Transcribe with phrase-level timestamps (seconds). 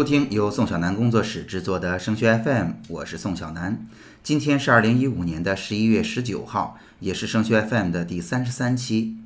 [0.00, 3.86] 收听由宋小南工作室制作的升学 FM，我是宋小南。
[4.22, 9.18] 今天是二零一五年的十一月十九号，也是升学 FM 的第三十三期。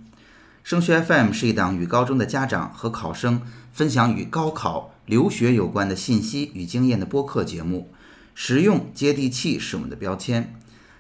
[0.64, 7.92] 升学 FM 是一档与高中的家长和考生分享与高考、留学有关的信息与经验的播客节目。
[8.34, 10.56] 实用接地气是我们的标签，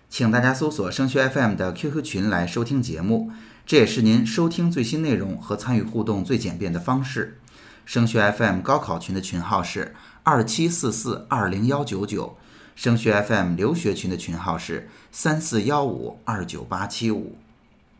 [0.08, 3.32] 请大家搜索升学 FM 的 QQ 群来收听节目，
[3.66, 7.40] 这也是您收听最新内容和参与互动最简便的方式。
[7.84, 12.36] 升学 FM 高考群的群号是二七四四二零幺九九，
[12.74, 17.36] 升学 FM 留学群的群号是三四幺五二九八七五。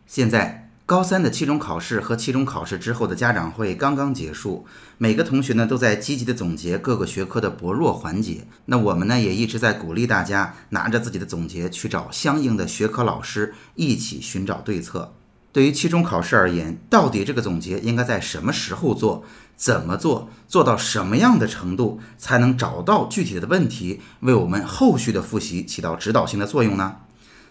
[0.06, 4.66] 现在高三的期中考试和期中考试之后的家长会刚刚结束，
[4.98, 8.47] 每个同学呢都在积极的总结各个学科的薄弱环节。
[8.66, 15.14] 那我们呢也一直在鼓励大家拿着自己的总结去找相应的学科老师一起寻找对策。
[15.55, 19.24] 对于期中考试而言，到底这个总结应该在什么时候做？
[19.56, 20.28] 怎么做？
[20.48, 26.97] 做到什么样的程度才能找到具体的问题，为我们后续的复习起到指导性的作用呢？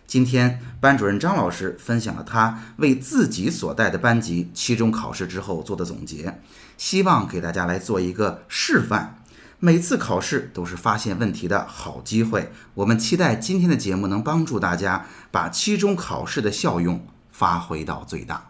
[0.06, 6.42] 今天班主任张老师分享了他为自己所带的班级期中考试之后做的总结，
[6.78, 9.24] 希望给大家来做一个示范。
[9.60, 17.08] 每次考试都是发现问题的好机会，我们期待今天的节目能帮助大家把期中考试的效用。
[17.44, 18.42] 发挥到最大。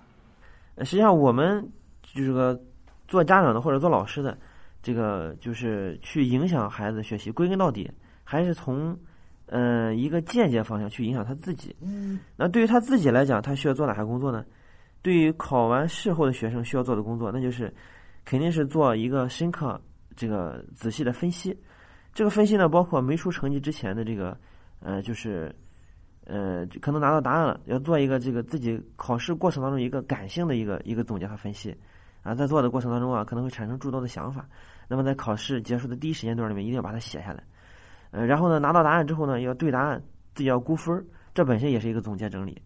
[0.77, 1.67] 实际上，我们
[2.03, 2.59] 就是个
[3.07, 4.37] 做家长的或者做老师的，
[4.83, 7.31] 这个就是去影响孩子学习。
[7.31, 7.91] 归根到底，
[8.23, 8.95] 还是从
[9.47, 11.75] 嗯一个间接方向去影响他自己。
[12.35, 14.45] 那对于他自己来讲，他需要做哪些工作呢？
[15.01, 17.73] 对于考完试后的学生需要做的工作，那就是
[18.23, 19.81] 肯定是做一个深刻、
[20.15, 21.59] 这个仔细的分析。
[22.13, 24.37] 这个分析呢，包括没出成绩之前的这个，
[24.81, 25.51] 呃，就是。
[26.25, 31.75] 呃，可能拿到答案了，要做一个这个自己考试过程当中一个感性的一个一个总结和分析，
[32.21, 34.47] 啊，在做的过程当中啊，可能会产生诸多的想法。
[34.87, 37.43] 那么在考试结束的第一时间段里面，一定要把它写下来。
[38.11, 40.01] 呃，然后呢，拿到答案之后呢，要对答案，
[40.35, 42.61] 自己要估分儿，这本身也是一个总结整理。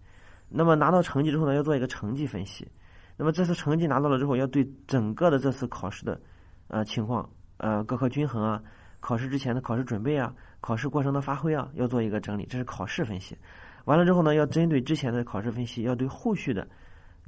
[0.49, 2.67] 那么拿到成绩之后呢，要做一个成绩分析。
[3.15, 6.19] 那么这次成绩拿到了之后，要对整个的这次考试的
[6.67, 7.27] 呃情况，
[7.57, 8.61] 呃各科均衡啊，
[8.99, 10.33] 考试之前的考试准备啊。
[10.59, 13.37] 考试过程的发挥啊，要做一个整理，这是考试分析。
[13.85, 16.67] 完了之后呢，要针对之前的考试分析，要对后续的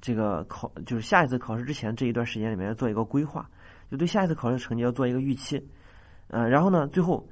[0.01, 3.47] 这个考，就是下一次考试之前这一段时间里面要做一个规划，
[3.89, 5.63] 就对下一次考试成绩要做一个预期。
[6.29, 7.25] 嗯，然后呢，最后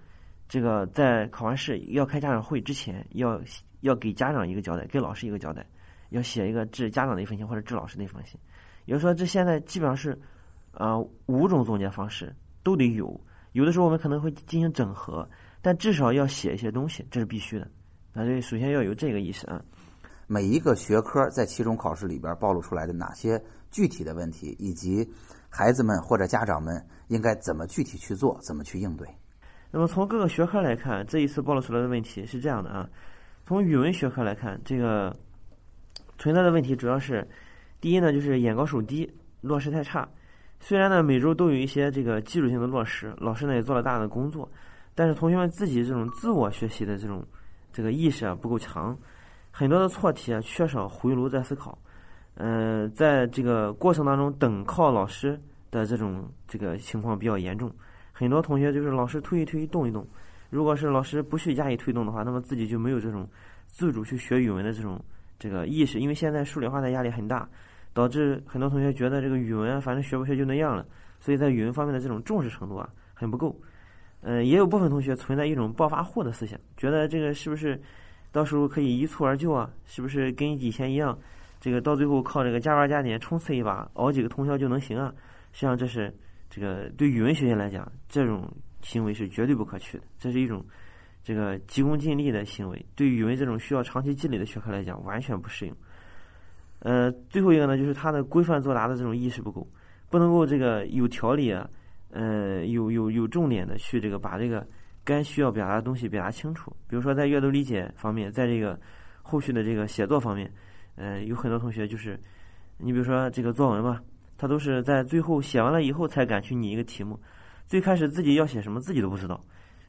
[0.48, 3.42] 这个在考完试要开家长会之前，要
[3.82, 5.66] 要给家长一个交代，给老师一个交代，
[6.10, 8.40] 要写一个致家长的一封信或者致老师的一封信。
[8.86, 10.18] 也就是说，这现在基本上是
[10.72, 12.34] 呃五种总结方式
[12.64, 13.20] 都得有，
[13.54, 15.28] 有的时候我们可能会进行整合。
[15.60, 17.68] 但至少要写一些东西，这是必须的。
[18.14, 19.62] 那就首先要有这个意识啊。
[20.28, 23.42] 每一个学科在期中考试里边暴露出来的哪些
[23.72, 25.06] 具体的问题，以及
[25.50, 29.08] 孩子们或者家长们应该怎么具体去做，怎么去应对？
[29.72, 32.88] 那么从各个学科来看，这一次暴露出来的问题是这样的啊。
[33.46, 35.14] 从语文学科来看，这个
[36.18, 37.28] 存在的问题主要是
[37.82, 40.08] 第一呢，就是眼高手低，落实太差。
[40.60, 44.50] 虽然呢每周都有一些这个基础性的落实，老师呢也做了大量的工作。
[44.96, 47.24] 但是同学们自己这种自我学习的这种
[47.72, 48.98] 这个意识啊不够强，
[49.52, 51.78] 很多的错题啊缺少回炉再思考，
[52.34, 57.72] 嗯，在这个过程当中等靠老师的这种这个情况比较严重，
[58.12, 60.04] 很多同学就是老师推一推动一动，
[60.50, 63.30] 如果是老师不去加以推动的话，那么自己就没有这种
[63.68, 65.00] 自主去学语文的这种
[65.38, 67.48] 这个意识，因为现在数理化的压力很大，
[67.98, 70.86] 导致很多同学觉得这个语文反正学不学就那样了，
[71.20, 73.60] 所以在语文方面的这种重视程度啊很不够。
[74.22, 77.82] 嗯，也有部分同学存在一种暴发户的思想，觉得这个是不是
[78.32, 79.68] 到时候可以一蹴而就啊？
[79.86, 81.18] 是不是跟以前一样，
[81.60, 85.12] 这个到最后靠这个加班加点冲刺一把，熬几个通宵就能行啊？
[85.52, 86.14] 实际上，这是
[86.52, 88.48] 这个对语文学习来讲，这种
[88.84, 90.64] 行为是绝对不可取的，这是一种
[91.24, 95.76] 这个急功近利的行为，对语文这种需要长期积累的学科来讲，完全不适应。
[96.80, 99.68] 呃，最后一个呢，就是他的规范作答的这种意识不够，
[100.10, 101.70] 不能够这个有条理啊。
[102.10, 104.66] 呃，有有有重点的去这个把这个
[105.04, 106.74] 该需要表达的东西表达清楚。
[106.88, 108.80] 比如说在阅读理解方面，在这个
[109.22, 110.50] 后续的这个写作方面，
[110.96, 112.18] 呃，有很多同学就是，
[112.78, 114.02] 你比如说这个作文嘛，
[114.38, 117.20] 他都是在最后写完了以后才敢去拟一个题目，
[117.66, 119.44] 最开始自己要写什么自己都不知道，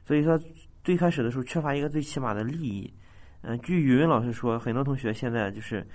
[0.05, 0.39] 所以说
[0.83, 2.93] 最开始的时候缺乏一个最起码的利益。
[3.43, 5.87] 嗯，据语文老师说，很多同学现在就是，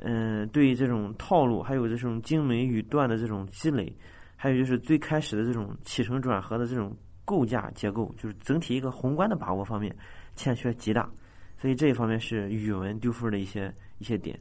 [0.00, 3.92] 嗯，对这种套路还有这种精美语段的这种积累。
[4.42, 9.94] 还有就是最开始的这种起承转合的这种构架结构，就是整体一个宏观的把握方面
[10.34, 11.06] 欠缺极大，
[11.58, 14.40] 所以这一方面是语文丢分的一些一些点。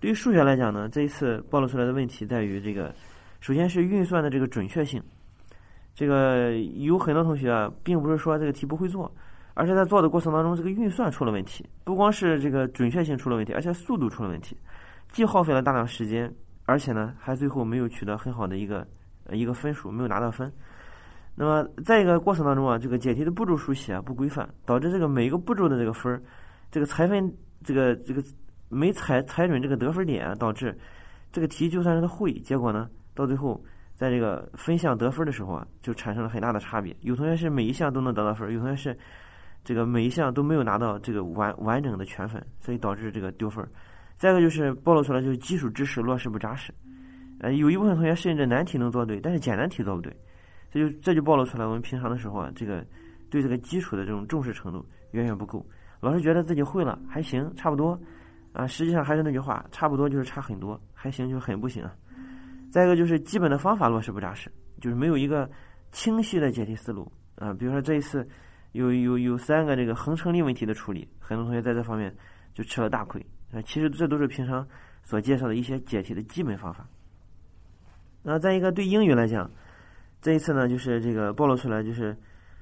[0.00, 2.94] 对于数学来讲呢，这一次暴露出来的问题在于这个，
[3.40, 5.02] 首先是运算的这个准确性，
[5.94, 9.14] 这个有很多同学啊，并不是说这个题不会做，
[9.52, 14.56] 而是在做的过程当中，这个运算出了问题，不光是这个准确性出了问题，而且速度出了问题，
[15.16, 16.30] 既耗费了大量时间，
[16.66, 18.86] 而且呢，还最后没有取得很好的一个
[19.30, 20.52] 一个分数，没有拿到分。
[21.34, 26.20] 那么在一个过程当中啊，这个解题的步骤书写不规范，导致这个每一个步骤的这个分儿，
[26.70, 27.34] 这个裁分
[27.64, 28.22] 这个这个
[28.68, 30.76] 没采采准这个得分点，导致
[31.32, 33.58] 这个题就算是他会，结果呢，到最后
[33.94, 36.94] 在这个分项得分的时候啊，就产生了很大的差别。
[37.00, 38.94] 有同学是每一项都能得到分，有同学是
[39.64, 43.70] 这个每一项都没有拿到这个完完整的全分，所以导致这个丢分儿。
[44.16, 46.72] 再一个就是暴露出来就是基础知识落实不扎实，
[47.40, 50.14] 呃，有一部分同学甚至难题能做对，但是简单题做不对。
[50.70, 52.84] 这就这就暴露出来，我们平常的时候啊，这个
[53.30, 55.64] 对这个基础的这种重视程度远远不够。
[56.00, 57.98] 老师觉得自己会了，还行，差不多
[58.52, 58.66] 啊。
[58.66, 61.94] 实际上还是那句话，差不多就是差很多，还行就是很不行啊。
[62.70, 65.48] 再一个就是基本的方法落实不扎实，就是没有一个
[65.92, 67.54] 清晰的解题思路啊。
[67.54, 68.26] 比如说这一次
[68.72, 72.14] 有有有三个这个恒成立问题的处理，很多同学在这方面
[72.52, 73.62] 就吃了大亏啊。
[73.62, 74.66] 其实这都是平常
[75.02, 76.86] 所介绍的一些解题的基本方法。
[78.22, 79.50] 那再一个对英语来讲。
[80.22, 82.16] 这一次呢，就是这个暴露出来，就是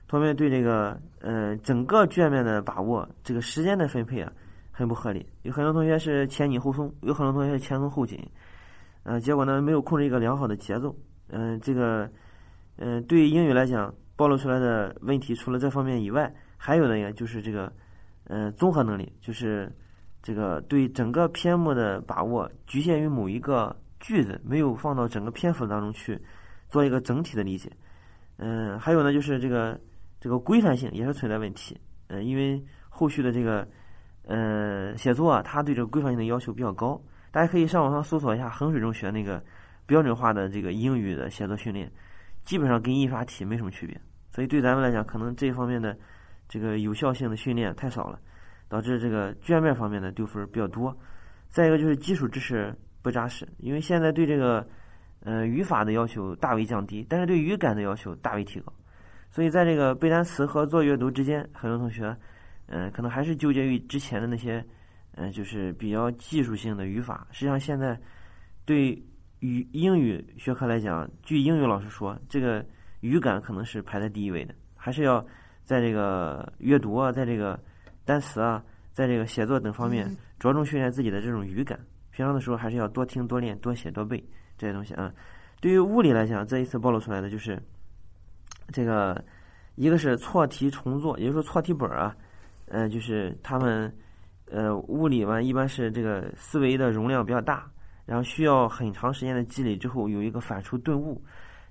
[0.07, 4.31] 同学们对这个呃整个卷面的把握，这个时间的分配啊，
[4.71, 5.25] 很不合理。
[5.43, 8.21] 有很多同学是前紧后松，有很多同学是前松后紧，
[9.05, 10.95] 呃，结果呢没有控制一个良好的节奏。
[11.29, 12.11] 嗯，这个
[12.77, 17.73] 嗯，对英语来讲，暴露出来的问题，除了这方面以外，还有的个就是这个
[18.25, 19.73] 嗯综合能力，就是
[20.25, 26.21] 这个对整个篇目的把握局限于某一个句子，没有放到整个篇幅当中去。
[26.71, 27.71] 做一个整体的理解，
[28.37, 29.81] 嗯，还有呢，就是这个
[30.19, 31.79] 这个规范性也是存在问题，
[32.09, 33.69] 嗯，因为后续的这个
[34.25, 37.01] 呃写作啊，它对这个规范性的要求比较高，
[37.31, 39.41] 大家可以上网上搜索一下衡水中学那个
[39.87, 41.89] 标准化的这个英语的写作训练，
[42.43, 44.01] 基本上跟印刷题没什么区别，
[44.33, 45.97] 所以对咱们来讲，可能这方面的
[46.49, 48.19] 这个有效性的训练太少了，
[48.69, 50.97] 导致这个卷面方面的丢分比较多。
[51.51, 54.67] 再一个就是基础知识不扎实，因为现在对这个。
[55.27, 58.71] 呃，语法的要求大为降低，但是对语感的要求大为提高，
[59.31, 62.15] 所以在这个背单词和做阅读之间，很多同学，
[62.67, 64.63] 嗯，可能还是纠结于之前的那些，
[65.15, 67.27] 嗯，就是比较技术性的语法。
[67.31, 67.99] 实际上，现在
[68.67, 68.91] 对
[69.39, 72.63] 语英语学科来讲，据英语老师说，这个
[73.01, 75.25] 语感可能是排在第一位的，还是要
[75.65, 77.59] 在这个阅读啊，在这个
[78.05, 78.63] 单词啊，
[78.93, 80.09] 在这个写作等方面
[80.39, 81.79] 着重训练自己的这种语感。
[82.11, 84.23] 平常的时候，还是要多听、多练、多写、多背。
[84.57, 85.13] 这些东西啊，
[85.61, 87.61] 对于物理来讲，这一次暴露出来的就是
[88.69, 89.21] 这个，
[89.75, 92.15] 一个是错题重做，也就是说错题本啊，
[92.67, 93.93] 呃，就是他们
[94.49, 97.69] 呃物理嘛，一般是这个思维的容量比较大，
[98.07, 101.21] 然后需要很长时间的积累之后有一个反刍顿悟，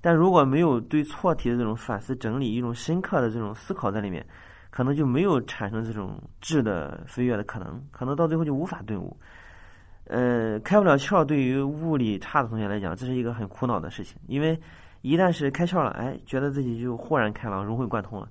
[0.01, 4.25] 但如果没有对错题的这种反思整理，一种深刻的这种思考在里面，
[4.73, 9.15] 可能就没有产生这种质的飞跃的可能，可能到最后就无法顿悟。
[10.05, 14.19] 呃，开不了窍，对于物理差的同学来讲，这是一个很苦恼的事情。
[14.25, 14.59] 因为
[15.01, 18.27] 一旦是开窍了，哎，觉得自己就豁然开朗、融会贯通了。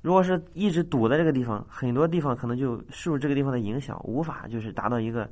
[0.00, 5.30] 如果是一直堵在这个地方，很多地方可能就受这个地方的影响，无法就是达到一个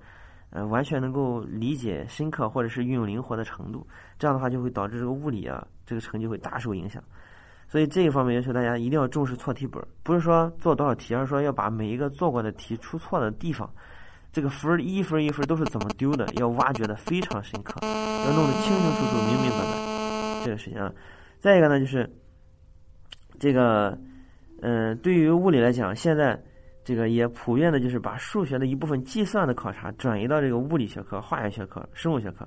[0.51, 3.87] 呃完全能够理解深刻或者是运用灵活的程度。
[4.19, 7.03] 这样的话，就会导致这个物理啊这个成绩会大受影响。
[7.71, 13.73] 所以这一方面要求大家一定要重视错题本，不是说做多少题，而是说要把每一个做过的题出错的地方。
[14.33, 16.27] 这个分儿一分一分都是怎么丢的？
[16.35, 20.45] 要挖掘的非常深刻，要弄得清清楚楚、明明白白。
[20.45, 20.93] 这个事情啊，
[21.39, 22.09] 再一个呢，就是
[23.39, 23.97] 这个，
[24.63, 26.41] 嗯，对于物理来讲，现在
[26.85, 32.47] 这个也普遍的就是把数学的一部分计算的考察转移到这个物理学科、化学学科、生物学科。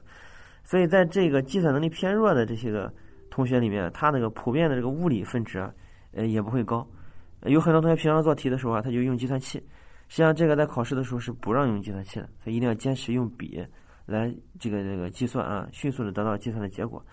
[0.66, 2.92] 所以在这个计算能力偏弱的这些个
[3.34, 5.74] 同学里面，他那个普遍的这个物理分值啊，
[6.12, 6.88] 呃，也不会高。
[7.46, 9.58] 有很多同学平常做题的时候啊，他就用计算器。
[10.08, 13.60] 实际上，这个在考试的时候是不让用计算器的，所以一定要坚持用笔
[14.06, 17.04] 来这个这个计算啊，迅速的得到计算的结果。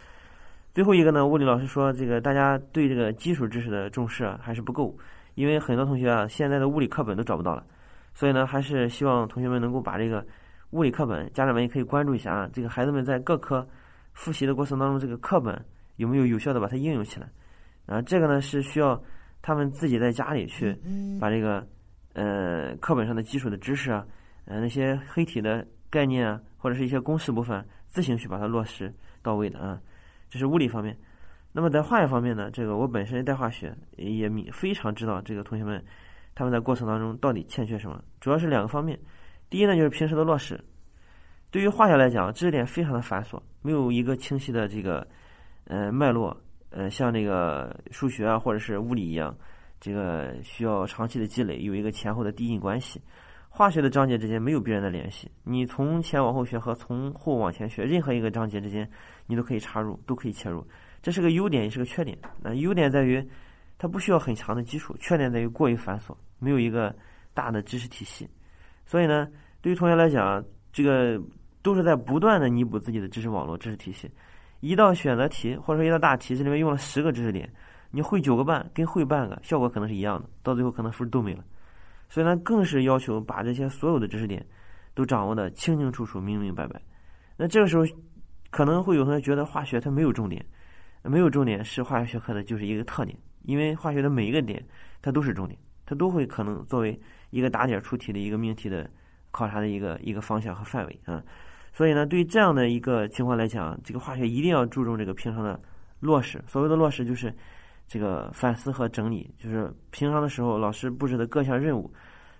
[0.75, 4.95] 最后一个呢，物理老师说，这个大家对这个基础知识的重视啊还是不够，
[5.37, 7.65] 因为很多同学啊现在的物理课本都找不到了，
[8.13, 10.23] 所以呢，还是希望同学们能够把这个
[10.73, 13.67] 物理课本，家长们也可以关注一下啊，这个孩子们在各科
[14.13, 15.65] 复习的过程当中，这个课本
[16.01, 17.29] 有没有有效的把它应用起来
[17.87, 18.03] 啊？
[18.03, 19.01] 这个呢是需要
[19.41, 20.77] 他们自己在家里去
[21.21, 21.67] 把这个。
[22.13, 24.05] 呃，课本上的基础的知识啊，
[24.45, 28.93] 呃，那些黑体的概念啊，或者是一些公式部分，自行去把它落实
[29.23, 29.81] 到位的啊，
[30.29, 30.99] 这是物理方面。
[31.53, 35.81] 那么在化学方面呢，这个我本身带化学，也非常知道这个同学们
[36.35, 38.99] 他们在过程当中到底欠缺什么，主要是两个方面。
[39.49, 40.61] 第一呢，就是平时的落实。
[41.53, 45.07] 对于化学来讲，知识点非常的繁琐，没有一个清晰的这个
[45.71, 46.37] 呃脉络，
[46.71, 49.33] 呃，像那个数学啊或者是物理一样，
[49.81, 53.01] 这个需要长期的积累，有一个前后的递进关系。
[53.49, 58.89] 化学的章节之间没有必然的联系，你从前往后学和从后往前学，任何一个章节之间
[59.27, 60.67] 你都可以插入，都可以切入。
[61.01, 62.19] 这是个优点，也是个缺点。
[62.43, 63.25] 那优点在于
[63.79, 66.93] 它不需要很强的基础，缺点在于过于繁琐，没有一个
[67.33, 68.29] 大的知识体系。
[68.87, 69.29] 所以呢，
[69.61, 71.21] 对于同学来讲，这个
[71.63, 74.11] 都是在不断的弥补自己的知识网络、知识体系。
[74.61, 77.51] 一道选择题或者说一道大题，这里面用了十个知识点，
[77.91, 81.45] 你会九个半跟会半个效果可能是一样的，到最后可能分都没了。
[82.09, 84.45] 所以呢，更是要求把这些所有的知识点
[84.95, 86.81] 都掌握的清清楚楚、明明白白。
[87.37, 87.85] 那这个时候，
[88.51, 90.45] 可能会有同学觉得化学它没有重点，
[91.03, 94.63] 没有重点是化学学科的就是一个特点，因为化学的每一个点
[95.01, 97.01] 它都是重点，它都会可能作为
[97.31, 98.91] 一个打点出题的一个命题的
[99.31, 101.23] 考察的一个一个方向和范围啊。
[101.73, 105.61] 所以呢，对于这样的一个情况来讲，这个化学一定要注重这个平常的
[106.01, 106.43] 落实。
[106.47, 107.35] 所谓的落实就是。
[107.93, 111.93] 这个反思和整理，就是平常的时候老师布置的各项任务，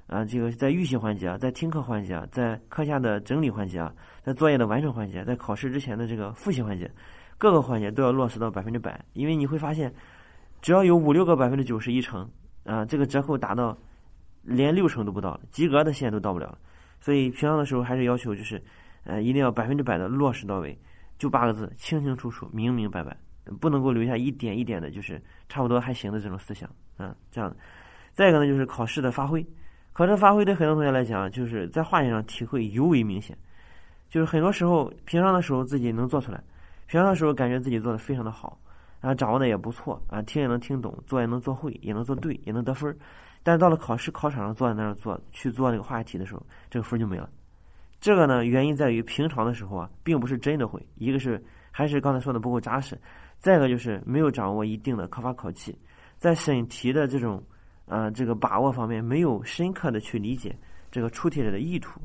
[0.07, 3.85] 啊，这个在预习环节，在听课环节，在课下的整理环节，
[4.23, 6.89] 在作业的完成环节，在考试之前的这个复习环节，
[7.37, 9.05] 各个环节都要落实到百分之百。
[9.13, 9.93] 因为你会发现，
[10.63, 12.31] 只要有五六个百分之九十一成，
[12.63, 13.77] 啊，这个折扣达到
[14.45, 16.57] 连六成都不到，及格的线都到不了。
[17.01, 18.63] 所以平常的时候还是要求就是，
[19.05, 20.79] 呃，一定要百分之百的落实到位，
[21.19, 23.17] 就八个字：清清楚楚、明明白白。
[23.61, 27.57] 不能够留下一点一点的，就是差不多还行的这种思想啊，这样的。
[28.13, 29.45] 再一个呢，就是考试的发挥，
[29.93, 33.37] 考试发挥对很多同学来讲，就是在化学上体会尤为明显。
[34.09, 36.41] 就是很多时候，平常的时候自己能做出来，
[36.87, 38.57] 平常的时候感觉自己做的非常的好，
[39.01, 42.97] 啊，掌握的也不错，啊，听也能听懂，做也能做会，也能做对，也能得分儿。
[43.43, 47.29] 但是到了考试考场上坐在那儿做去做那个化学题的时候，这个分就没了。
[48.01, 52.99] 这个呢，原因在于平常的时候啊，并不是真的会，一个是还是刚才说的不够扎实。
[53.39, 55.75] 再一个就是没有掌握一定的考法考技，
[56.19, 57.43] 在审题的这种，
[57.87, 60.55] 呃，这个把握方面没有深刻的去理解
[60.91, 62.01] 这个出题者的意图，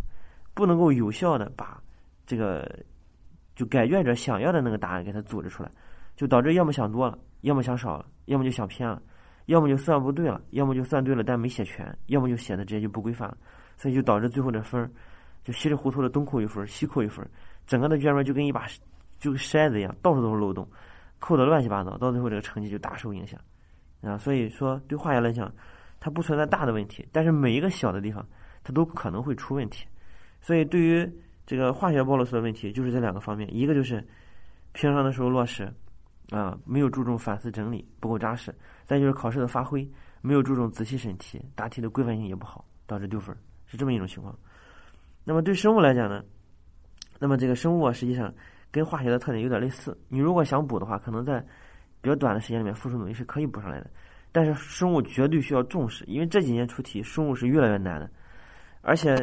[0.54, 1.82] 不能够有效的把
[2.26, 2.70] 这个
[3.54, 5.70] 就改卷者想要的那个答案给他组织出来，
[6.16, 9.02] 就导致要么想多了，要么想少了，要么就想偏了，
[9.48, 13.38] 要么就算不对了，要么就算对了但没写全，要么就写的直接就不规范了，
[13.78, 14.90] 所以就导致最后的分儿
[15.46, 17.26] 就稀里糊涂的东扣一分西扣一分
[17.66, 18.68] 整个的卷面就跟一把
[19.20, 20.68] 就跟筛子一样，到处都是漏洞。
[21.20, 23.40] 扣的乱七八糟，到最后这个成绩就大受影响，
[24.02, 25.52] 啊，所以说对化学来讲，
[26.00, 28.28] 它不存在大的问题，但是每一个小的地方，
[28.64, 29.88] 它都可能会出问题，
[30.42, 31.10] 所以对于
[31.46, 34.06] 这个化学暴露出的问题，就是这两个方面，一个就是
[34.74, 35.72] 平常的时候落实，
[36.32, 38.52] 啊，没有注重反思整理，不够扎实；
[38.84, 39.88] 再就是考试的发挥，
[40.22, 43.36] 没有注重仔细审题，答题的规范性也不好，导致丢分，
[43.66, 44.38] 是这么一种情况。
[45.26, 46.24] 那么对生物来讲呢，
[47.20, 48.34] 那么这个生物啊，实际上。
[48.72, 51.40] 跟化学的特点有点类似，你如果想补的话，可能在
[52.02, 53.90] 比较短的时间里面付出努力是可以补上来的。
[54.34, 58.10] 但是生物绝对需要重视，因为这几年出题生物是越来越难的。
[58.82, 59.16] 而且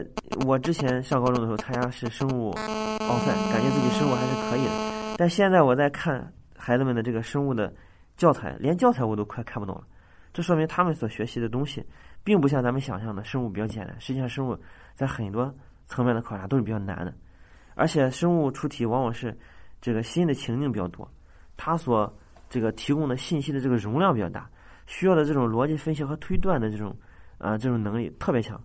[0.46, 5.14] 我之前上高中的时候参加是生物奥赛，感觉自己生物还是可以的。
[5.18, 7.70] 但现在我在看孩子们的这个生物的
[8.16, 9.84] 教材，连教材我都快看不懂了。
[10.32, 11.84] 这说明他们所学习的东西，
[12.24, 13.94] 并不像咱们想象的生物比较简单。
[14.00, 14.58] 实际上，生物
[14.94, 15.54] 在很多
[15.92, 17.12] 层面的考察都是比较难的。
[17.74, 19.36] 而且生物出题往往是
[19.80, 21.06] 这个新的情境比较多，
[21.56, 22.10] 它所
[22.48, 24.48] 这个提供的信息的这个容量比较大，
[24.86, 26.96] 需要的这种逻辑分析和推断的这种
[27.38, 28.62] 啊这种能力特别强，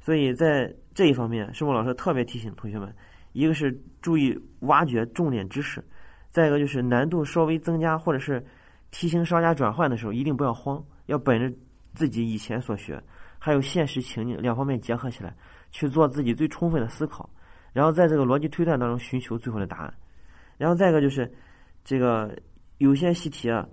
[0.00, 2.94] 所以在这一方面，生物老师特别提醒同学们，
[3.32, 5.84] 一个是注意挖掘重点知识，
[6.28, 8.44] 再一个就是难度稍微增加或者是
[8.90, 11.56] 题型稍加转换的时候，一定不要慌，要本着
[11.94, 13.00] 自己以前所学
[13.38, 15.34] 还有现实情境两方面结合起来
[15.70, 17.28] 去做自己最充分的思考。
[17.72, 19.94] 然后在这个逻辑推断当中寻求最后的答案，
[20.56, 21.30] 然后再一个就是，
[21.84, 22.36] 这个
[22.78, 23.68] 有些习题啊，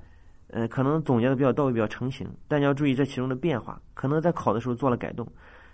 [0.50, 5.27] 呃，可能总结的比较到位、比较成型，但你要注意这其中的变化，可能在考的时候做了改动。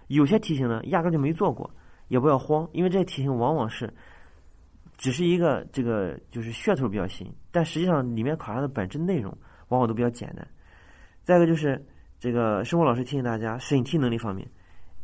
[0.08, 1.70] 有些题型呢，压根就没做过，
[2.08, 3.92] 也不要慌，因为这些题型往往是
[4.98, 9.36] 只是一个这个就是噱头比较新，但实际上里面考察的本质内容
[9.70, 10.48] 往往都比较简单。
[11.24, 11.84] 再一个就是
[12.22, 14.48] 这个生活老师提醒大家，审题能力方面，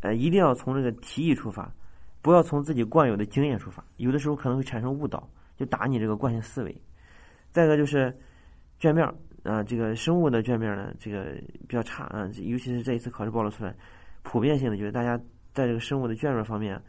[0.02, 1.74] 呃，一定要从这个题意出发。
[2.22, 6.82] 不要从自己惯有的经验出发，有的时候可能会产生误导，就打你这个惯性思维。
[7.52, 8.16] 再一个就是
[8.78, 9.04] 卷面
[9.44, 13.74] 啊，这个生物的卷面呢，这个比较差啊，尤其是这一次考试暴露出来，
[14.22, 15.18] 普遍性的就是大家
[15.56, 16.80] 在这个生物的卷面方面，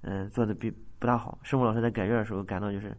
[0.00, 1.38] 嗯，做的比不大好。
[1.42, 2.96] 生物老师在改卷的时候感到就是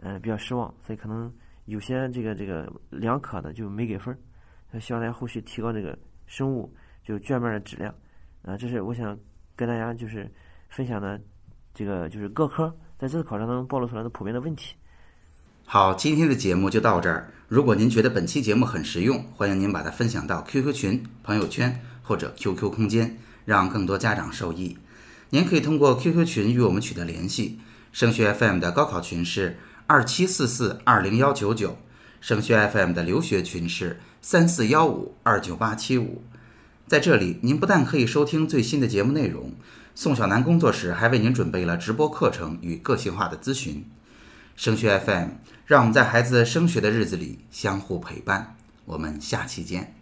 [0.00, 1.32] 嗯比较失望，所以可能
[1.66, 4.80] 有些这个这个两可的就没给分儿。
[4.80, 5.96] 希望大家后续提高这个
[6.26, 7.94] 生物就卷面的质量
[8.42, 9.18] 啊，这是我想
[9.54, 10.30] 跟大家就是
[10.68, 11.20] 分享的。
[11.76, 14.76] 这个就是各科在这次考察当中暴露出来的普遍的问题。
[15.66, 17.32] 好，今天的节目就到这儿。
[17.48, 24.78] 如果您觉得本期节目很实用，欢迎您把它分享到 QQ 群、朋友圈或者 QQ 空间，让更多家长受益。
[25.30, 27.58] 您可以通过 QQ 群与我们取得联系。
[27.90, 31.76] 升学 FM 的高考群是二七四四二零幺九九，
[32.20, 36.22] 升学 FM 的留学群是三四幺五二九八七五。
[36.86, 39.52] 在这里，您不但可以收听最新的节目内容，
[39.94, 43.84] 宋小楠工作室还为您准备了直播课程与个性化的咨询。
[44.56, 45.28] 升学 FM，
[45.66, 48.56] 让我们在孩子升学的日子里相互陪伴。
[48.86, 49.94] 我们下期见。